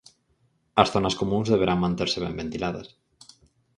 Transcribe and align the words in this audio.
As 0.81 0.91
zonas 0.93 1.17
comúns 1.21 1.51
deberán 1.53 1.83
manterse 1.85 2.17
ben 2.23 2.35
ventiladas. 2.41 2.87